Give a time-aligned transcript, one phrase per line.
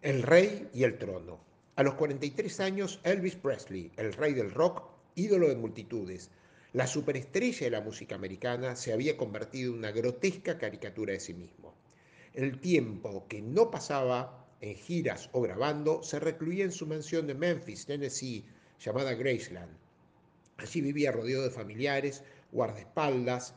[0.00, 1.40] El rey y el trono.
[1.74, 4.84] A los 43 años, Elvis Presley, el rey del rock,
[5.16, 6.30] ídolo de multitudes,
[6.72, 11.34] la superestrella de la música americana, se había convertido en una grotesca caricatura de sí
[11.34, 11.74] mismo.
[12.32, 17.34] El tiempo que no pasaba en giras o grabando se recluía en su mansión de
[17.34, 18.44] Memphis, Tennessee,
[18.78, 19.76] llamada Graceland.
[20.58, 22.22] Allí vivía rodeado de familiares,
[22.52, 23.52] guardaespaldas,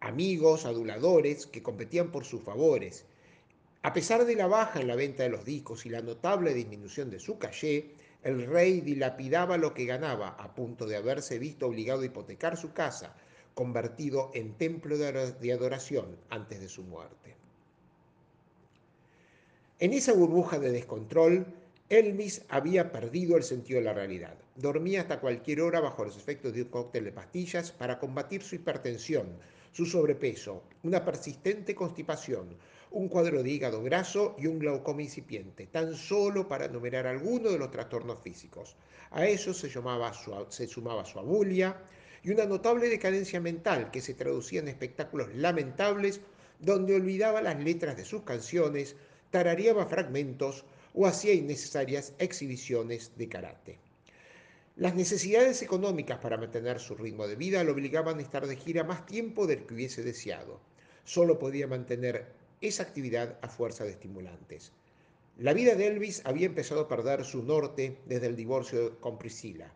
[0.00, 3.04] amigos, aduladores que competían por sus favores.
[3.84, 7.10] A pesar de la baja en la venta de los discos y la notable disminución
[7.10, 12.02] de su caché, el rey dilapidaba lo que ganaba a punto de haberse visto obligado
[12.02, 13.16] a hipotecar su casa,
[13.54, 17.34] convertido en templo de adoración antes de su muerte.
[19.80, 21.44] En esa burbuja de descontrol,
[21.88, 24.38] Elvis había perdido el sentido de la realidad.
[24.54, 28.54] Dormía hasta cualquier hora bajo los efectos de un cóctel de pastillas para combatir su
[28.54, 29.26] hipertensión,
[29.72, 32.56] su sobrepeso, una persistente constipación,
[32.90, 37.58] un cuadro de hígado graso y un glaucoma incipiente, tan solo para enumerar algunos de
[37.58, 38.76] los trastornos físicos.
[39.10, 41.76] A eso se, se sumaba su abulia
[42.22, 46.20] y una notable decadencia mental que se traducía en espectáculos lamentables
[46.60, 48.94] donde olvidaba las letras de sus canciones,
[49.30, 50.64] tarareaba fragmentos
[50.94, 53.78] o hacía innecesarias exhibiciones de karate.
[54.76, 58.84] Las necesidades económicas para mantener su ritmo de vida lo obligaban a estar de gira
[58.84, 60.60] más tiempo del que hubiese deseado.
[61.04, 64.72] Solo podía mantener esa actividad a fuerza de estimulantes.
[65.36, 69.70] La vida de Elvis había empezado a perder su norte desde el divorcio con Priscilla.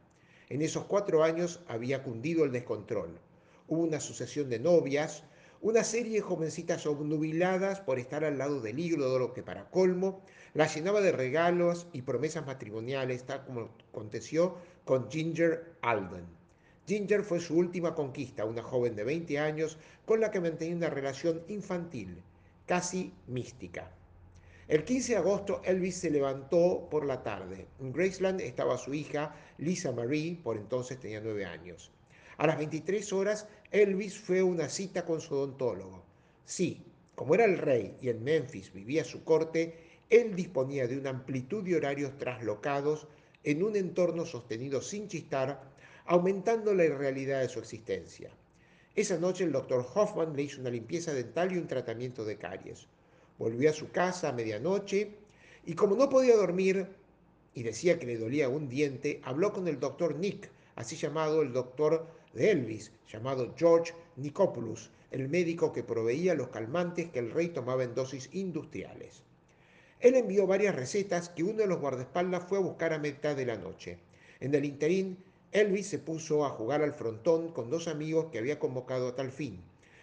[0.48, 3.20] En esos cuatro años había cundido el descontrol.
[3.68, 5.24] Hubo una sucesión de novias,
[5.66, 10.20] una serie de jovencitas obnubiladas por estar al lado del lo que para colmo
[10.54, 16.24] la llenaba de regalos y promesas matrimoniales, tal como aconteció con Ginger Alden.
[16.86, 20.88] Ginger fue su última conquista, una joven de 20 años con la que mantenía una
[20.88, 22.22] relación infantil,
[22.64, 23.90] casi mística.
[24.68, 27.66] El 15 de agosto Elvis se levantó por la tarde.
[27.80, 31.90] En Graceland estaba su hija, Lisa Marie, por entonces tenía 9 años.
[32.38, 36.02] A las 23 horas Elvis fue a una cita con su odontólogo.
[36.44, 36.82] Sí,
[37.14, 39.74] como era el rey y en Memphis vivía su corte,
[40.10, 43.08] él disponía de una amplitud de horarios traslocados
[43.42, 45.62] en un entorno sostenido sin chistar,
[46.04, 48.30] aumentando la irrealidad de su existencia.
[48.94, 52.86] Esa noche el doctor Hoffman le hizo una limpieza dental y un tratamiento de caries.
[53.38, 55.10] Volvió a su casa a medianoche
[55.64, 56.86] y como no podía dormir
[57.54, 61.52] y decía que le dolía un diente, habló con el doctor Nick, así llamado el
[61.52, 62.06] doctor
[62.38, 67.94] Elvis, llamado George Nicopoulos, el médico que proveía los calmantes que el rey tomaba en
[67.94, 69.22] dosis industriales.
[70.00, 73.46] Él envió varias recetas que uno de los guardaespaldas fue a buscar a mitad de
[73.46, 73.98] la noche.
[74.40, 75.16] En el interín,
[75.52, 79.32] Elvis se puso a jugar al frontón con dos amigos que había convocado a tal
[79.32, 79.62] fin.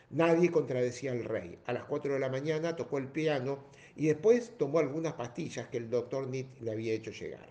[0.09, 1.59] Nadie contradecía al rey.
[1.65, 3.59] A las 4 de la mañana tocó el piano
[3.95, 7.47] y después tomó algunas pastillas que el doctor Nitt le había hecho llegar.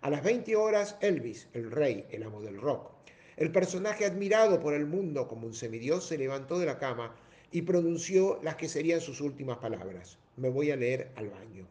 [0.00, 2.90] A las 20 horas, Elvis, el rey, el amo del rock,
[3.36, 7.14] el personaje admirado por el mundo como un semidios, se levantó de la cama
[7.50, 10.18] y pronunció las que serían sus últimas palabras.
[10.36, 11.66] Me voy a leer al baño.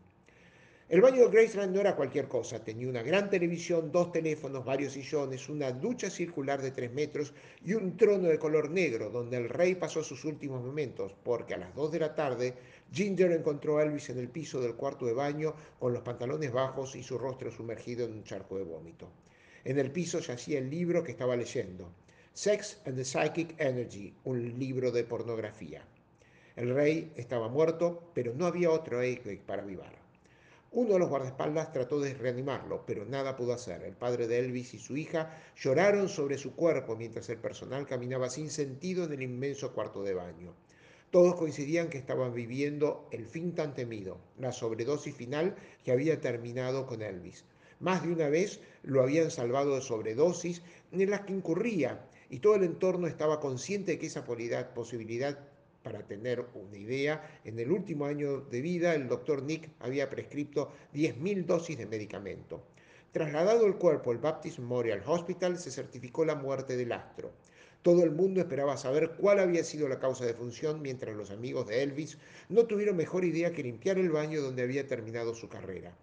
[0.90, 2.64] El baño de Graceland no era cualquier cosa.
[2.64, 7.34] Tenía una gran televisión, dos teléfonos, varios sillones, una ducha circular de tres metros
[7.66, 11.58] y un trono de color negro donde el rey pasó sus últimos momentos, porque a
[11.58, 12.54] las dos de la tarde
[12.92, 16.96] Ginger encontró a Elvis en el piso del cuarto de baño con los pantalones bajos
[16.96, 19.10] y su rostro sumergido en un charco de vómito.
[19.66, 21.90] En el piso yacía el libro que estaba leyendo.
[22.34, 25.86] Sex and the Psychic Energy, un libro de pornografía.
[26.58, 30.04] El rey estaba muerto, pero no había otro rey para avivar.
[30.72, 33.84] Uno de los guardaespaldas trató de reanimarlo, pero nada pudo hacer.
[33.84, 38.30] El padre de Elvis y su hija lloraron sobre su cuerpo mientras el personal caminaba
[38.30, 40.54] sin sentido en el inmenso cuarto de baño.
[41.10, 45.56] Todos coincidían que estaban viviendo el fin tan temido, la sobredosis final
[45.86, 47.46] que había terminado con Elvis.
[47.84, 50.62] Más de una vez lo habían salvado de sobredosis
[50.94, 55.38] en las que incurría y todo el entorno estaba consciente de que esa posibilidad,
[55.82, 60.72] para tener una idea, en el último año de vida el doctor Nick había prescrito
[60.94, 62.64] 10.000 dosis de medicamento.
[63.12, 67.34] Trasladado el cuerpo al Baptist Memorial Hospital, se certificó la muerte del astro.
[67.82, 71.68] Todo el mundo esperaba saber cuál había sido la causa de función, mientras los amigos
[71.68, 75.94] de Elvis no tuvieron mejor idea que limpiar el baño donde había terminado su carrera.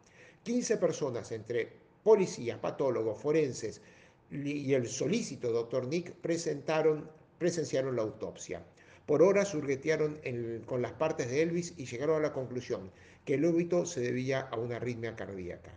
[0.42, 1.72] 15 personas, entre
[2.02, 3.82] policías, patólogos, forenses,
[4.30, 8.62] y el solícito doctor Nick presentaron, presenciaron la autopsia.
[9.06, 10.20] Por horas surguetearon
[10.66, 12.90] con las partes de Elvis y llegaron a la conclusión
[13.24, 15.72] que el óbito se debía a una arritmia cardíaca.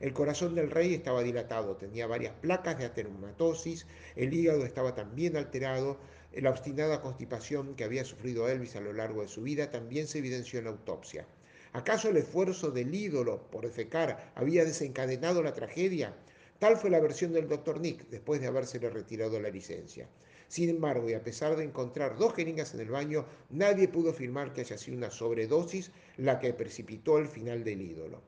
[0.00, 3.86] El corazón del rey estaba dilatado, tenía varias placas de ateromatosis,
[4.16, 5.96] el hígado estaba también alterado,
[6.34, 10.18] la obstinada constipación que había sufrido Elvis a lo largo de su vida también se
[10.18, 11.24] evidenció en la autopsia.
[11.74, 16.14] ¿Acaso el esfuerzo del ídolo por defecar había desencadenado la tragedia?
[16.58, 17.80] Tal fue la versión del Dr.
[17.80, 20.06] Nick después de habérsele retirado la licencia.
[20.48, 24.52] Sin embargo, y a pesar de encontrar dos jeringas en el baño, nadie pudo afirmar
[24.52, 28.20] que haya sido una sobredosis la que precipitó el final del ídolo.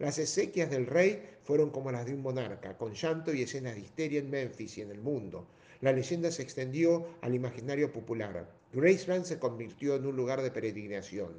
[0.00, 3.82] Las exequias del rey fueron como las de un monarca, con llanto y escenas de
[3.82, 5.46] histeria en Memphis y en el mundo.
[5.80, 8.50] La leyenda se extendió al imaginario popular.
[8.72, 11.32] Graceland se convirtió en un lugar de peregrinación.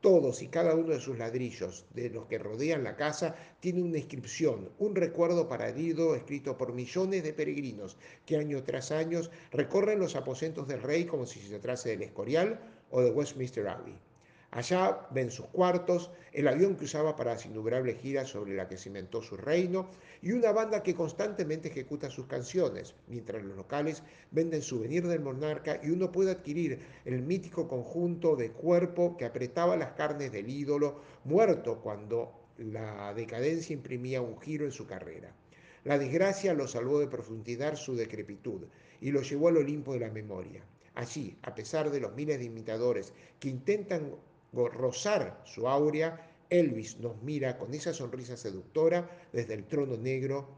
[0.00, 3.98] Todos y cada uno de sus ladrillos, de los que rodean la casa, tiene una
[3.98, 9.98] inscripción, un recuerdo para herido escrito por millones de peregrinos que año tras año recorren
[9.98, 12.60] los aposentos del rey como si se tratase del Escorial
[12.90, 14.07] o de Westminster Abbey.
[14.50, 18.78] Allá ven sus cuartos, el avión que usaba para las innumerables giras sobre la que
[18.78, 19.90] cimentó su reino
[20.22, 25.78] y una banda que constantemente ejecuta sus canciones, mientras los locales venden souvenir del monarca
[25.82, 31.02] y uno puede adquirir el mítico conjunto de cuerpo que apretaba las carnes del ídolo
[31.24, 35.30] muerto cuando la decadencia imprimía un giro en su carrera.
[35.84, 38.66] La desgracia lo salvó de profundizar su decrepitud
[39.00, 40.64] y lo llevó al Olimpo de la memoria.
[40.94, 44.10] Allí, a pesar de los miles de imitadores que intentan
[44.52, 50.48] rozar su aurea, Elvis nos mira con esa sonrisa seductora desde el trono negro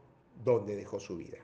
[0.43, 1.37] donde dejó su vida.